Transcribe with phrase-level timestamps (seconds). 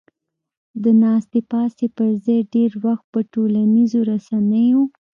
[0.83, 4.81] د ناستې پاستې پر ځای ډېر وخت په ټولنیزو رسنیو